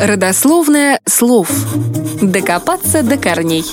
Родословное 0.00 0.98
слов. 1.06 1.50
Докопаться 2.22 3.02
до 3.02 3.18
корней. 3.18 3.66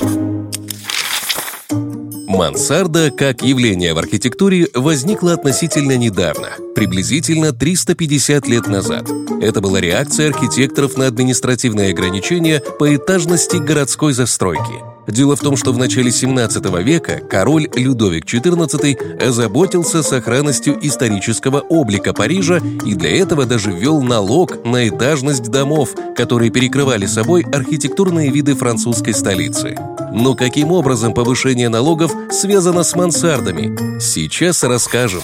Мансарда 2.28 3.12
как 3.12 3.44
явление 3.44 3.94
в 3.94 3.98
архитектуре 3.98 4.68
возникла 4.74 5.34
относительно 5.34 5.96
недавно, 5.96 6.50
приблизительно 6.76 7.54
350 7.54 8.46
лет 8.50 8.68
назад. 8.68 9.10
Это 9.42 9.62
была 9.62 9.80
реакция 9.80 10.28
архитекторов 10.28 10.98
на 10.98 11.08
административные 11.08 11.92
ограничения 11.92 12.60
по 12.78 12.94
этажности 12.94 13.56
городской 13.56 14.12
застройки– 14.12 14.84
Дело 15.08 15.36
в 15.38 15.40
том, 15.40 15.56
что 15.56 15.72
в 15.72 15.78
начале 15.78 16.12
17 16.12 16.64
века 16.84 17.22
король 17.30 17.70
Людовик 17.74 18.26
XIV 18.26 19.26
озаботился 19.26 20.04
сохранностью 20.04 20.78
исторического 20.86 21.60
облика 21.60 22.14
Парижа 22.14 22.60
и 22.86 22.94
для 22.94 23.18
этого 23.18 23.46
даже 23.46 23.72
ввел 23.72 24.02
налог 24.02 24.66
на 24.66 24.88
этажность 24.88 25.50
домов, 25.50 25.96
которые 26.16 26.52
перекрывали 26.52 27.06
собой 27.06 27.44
архитектурные 27.44 28.30
виды 28.30 28.54
французской 28.56 29.14
столицы. 29.14 29.78
Но 30.12 30.36
каким 30.36 30.72
образом 30.72 31.14
повышение 31.14 31.70
налогов 31.70 32.12
связано 32.30 32.84
с 32.84 32.96
мансардами? 32.96 34.00
Сейчас 34.00 34.64
расскажем. 34.64 35.22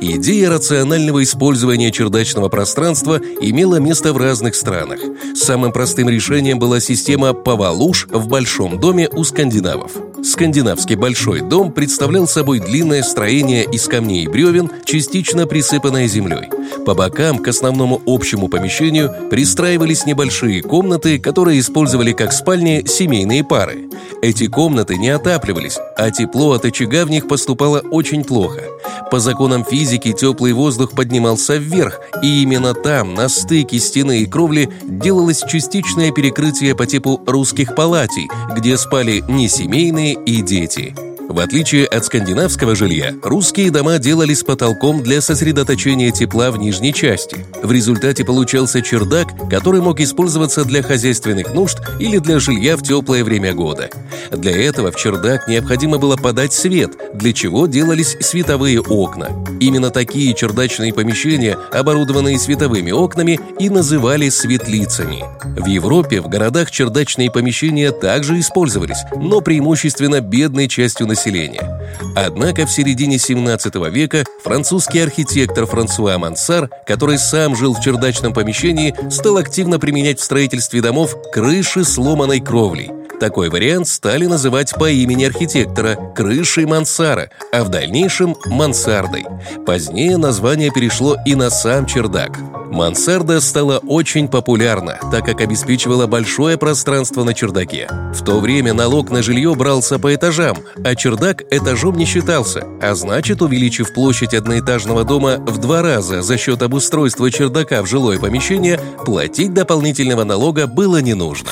Идея 0.00 0.50
рационального 0.50 1.22
использования 1.22 1.90
чердачного 1.90 2.48
пространства 2.48 3.20
имела 3.40 3.76
место 3.76 4.12
в 4.12 4.16
разных 4.16 4.54
странах. 4.54 5.00
Самым 5.34 5.72
простым 5.72 6.08
решением 6.08 6.58
была 6.58 6.80
система 6.80 7.34
«Повалуш» 7.34 8.06
в 8.10 8.28
большом 8.28 8.80
доме 8.80 9.08
у 9.12 9.24
скандинавов. 9.24 9.92
Скандинавский 10.22 10.96
большой 10.96 11.40
дом 11.40 11.72
представлял 11.72 12.26
собой 12.26 12.60
длинное 12.60 13.02
строение 13.02 13.64
из 13.64 13.86
камней 13.86 14.24
и 14.24 14.28
бревен, 14.28 14.70
частично 14.84 15.46
присыпанное 15.46 16.08
землей. 16.08 16.48
По 16.84 16.94
бокам 16.94 17.38
к 17.38 17.48
основному 17.48 18.02
общему 18.06 18.48
помещению 18.48 19.14
пристраивались 19.30 20.06
небольшие 20.06 20.62
комнаты, 20.62 21.18
которые 21.18 21.60
использовали 21.60 22.12
как 22.12 22.32
спальни 22.32 22.84
семейные 22.86 23.44
пары. 23.44 23.88
Эти 24.22 24.46
комнаты 24.46 24.98
не 24.98 25.08
отапливались, 25.08 25.78
а 25.96 26.10
тепло 26.10 26.52
от 26.52 26.64
очага 26.64 27.06
в 27.06 27.10
них 27.10 27.26
поступало 27.26 27.80
очень 27.90 28.24
плохо. 28.24 28.62
По 29.10 29.18
законам 29.18 29.64
физики 29.64 30.12
теплый 30.12 30.52
воздух 30.52 30.92
поднимался 30.92 31.56
вверх, 31.56 32.00
и 32.22 32.42
именно 32.42 32.74
там, 32.74 33.14
на 33.14 33.28
стыке 33.28 33.78
стены 33.78 34.22
и 34.22 34.26
кровли, 34.26 34.70
делалось 34.82 35.42
частичное 35.48 36.12
перекрытие 36.12 36.74
по 36.74 36.86
типу 36.86 37.20
русских 37.26 37.74
палатей, 37.74 38.28
где 38.56 38.76
спали 38.76 39.22
не 39.28 39.48
семейные 39.48 40.14
и 40.14 40.42
дети. 40.42 41.09
В 41.30 41.38
отличие 41.38 41.86
от 41.86 42.04
скандинавского 42.04 42.74
жилья, 42.74 43.14
русские 43.22 43.70
дома 43.70 43.98
делали 43.98 44.34
с 44.34 44.42
потолком 44.42 45.00
для 45.00 45.20
сосредоточения 45.20 46.10
тепла 46.10 46.50
в 46.50 46.58
нижней 46.58 46.92
части. 46.92 47.46
В 47.62 47.70
результате 47.70 48.24
получался 48.24 48.82
чердак, 48.82 49.28
который 49.48 49.80
мог 49.80 50.00
использоваться 50.00 50.64
для 50.64 50.82
хозяйственных 50.82 51.54
нужд 51.54 51.78
или 52.00 52.18
для 52.18 52.40
жилья 52.40 52.76
в 52.76 52.82
теплое 52.82 53.22
время 53.22 53.54
года. 53.54 53.90
Для 54.32 54.60
этого 54.60 54.90
в 54.90 54.96
чердак 54.96 55.46
необходимо 55.46 55.98
было 55.98 56.16
подать 56.16 56.52
свет, 56.52 56.98
для 57.14 57.32
чего 57.32 57.68
делались 57.68 58.16
световые 58.18 58.80
окна. 58.80 59.30
Именно 59.60 59.90
такие 59.90 60.34
чердачные 60.34 60.92
помещения, 60.92 61.56
оборудованные 61.70 62.40
световыми 62.40 62.90
окнами, 62.90 63.38
и 63.60 63.70
называли 63.70 64.30
светлицами. 64.30 65.22
В 65.44 65.66
Европе 65.66 66.20
в 66.20 66.28
городах 66.28 66.72
чердачные 66.72 67.30
помещения 67.30 67.92
также 67.92 68.40
использовались, 68.40 69.04
но 69.14 69.40
преимущественно 69.40 70.20
бедной 70.20 70.66
частью 70.66 71.06
населения 71.06 71.19
населения. 71.20 71.80
Однако 72.16 72.66
в 72.66 72.70
середине 72.70 73.18
17 73.18 73.74
века 73.90 74.24
французский 74.42 75.00
архитектор 75.00 75.66
Франсуа 75.66 76.18
Мансар, 76.18 76.70
который 76.86 77.18
сам 77.18 77.54
жил 77.54 77.74
в 77.74 77.80
чердачном 77.80 78.32
помещении, 78.32 78.94
стал 79.10 79.36
активно 79.36 79.78
применять 79.78 80.18
в 80.18 80.24
строительстве 80.24 80.80
домов 80.80 81.14
крыши 81.30 81.84
сломанной 81.84 82.40
кровлей. 82.40 82.90
Такой 83.20 83.50
вариант 83.50 83.86
стали 83.86 84.24
называть 84.24 84.72
по 84.74 84.90
имени 84.90 85.24
архитектора 85.24 85.94
крышей 86.16 86.64
мансара, 86.64 87.28
а 87.52 87.64
в 87.64 87.68
дальнейшем 87.68 88.34
мансардой. 88.46 89.26
Позднее 89.66 90.16
название 90.16 90.70
перешло 90.70 91.16
и 91.26 91.34
на 91.34 91.50
сам 91.50 91.84
чердак. 91.84 92.38
Мансарда 92.70 93.40
стала 93.40 93.78
очень 93.78 94.28
популярна, 94.28 94.98
так 95.10 95.26
как 95.26 95.40
обеспечивала 95.40 96.06
большое 96.06 96.56
пространство 96.56 97.24
на 97.24 97.34
чердаке. 97.34 97.88
В 98.14 98.24
то 98.24 98.38
время 98.38 98.72
налог 98.72 99.10
на 99.10 99.22
жилье 99.22 99.54
брался 99.56 99.98
по 99.98 100.14
этажам, 100.14 100.56
а 100.84 100.94
чердак 100.94 101.42
этажом 101.50 101.96
не 101.96 102.04
считался, 102.04 102.64
а 102.80 102.94
значит, 102.94 103.42
увеличив 103.42 103.92
площадь 103.92 104.34
одноэтажного 104.34 105.04
дома 105.04 105.38
в 105.38 105.58
два 105.58 105.82
раза 105.82 106.22
за 106.22 106.38
счет 106.38 106.62
обустройства 106.62 107.30
чердака 107.30 107.82
в 107.82 107.86
жилое 107.86 108.20
помещение, 108.20 108.80
платить 109.04 109.52
дополнительного 109.52 110.22
налога 110.22 110.68
было 110.68 111.02
не 111.02 111.14
нужно. 111.14 111.50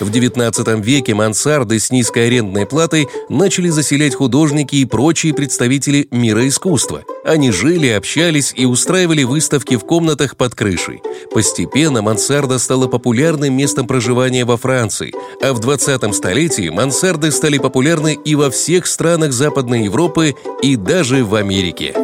В 0.00 0.10
XIX 0.10 0.82
веке 0.82 1.14
мансарды 1.14 1.78
с 1.78 1.90
низкой 1.90 2.26
арендной 2.26 2.66
платой 2.66 3.08
начали 3.28 3.68
заселять 3.68 4.14
художники 4.14 4.76
и 4.76 4.84
прочие 4.84 5.32
представители 5.32 6.08
мира 6.10 6.46
искусства. 6.48 7.04
Они 7.24 7.52
жили, 7.52 7.88
общались 7.88 8.52
и 8.56 8.66
устраивали 8.66 9.22
выставки 9.22 9.76
в 9.76 9.80
комнатах 9.80 10.36
под 10.36 10.54
крышей. 10.54 11.00
Постепенно 11.32 12.02
мансарда 12.02 12.58
стала 12.58 12.88
популярным 12.88 13.56
местом 13.56 13.86
проживания 13.86 14.44
во 14.44 14.56
Франции, 14.56 15.12
а 15.40 15.52
в 15.52 15.60
20 15.60 16.14
столетии 16.14 16.68
мансарды 16.70 17.30
стали 17.30 17.58
популярны 17.58 18.18
и 18.24 18.34
во 18.34 18.50
всех 18.50 18.86
странах 18.86 19.32
Западной 19.32 19.84
Европы, 19.84 20.34
и 20.62 20.76
даже 20.76 21.24
в 21.24 21.34
Америке. 21.34 21.94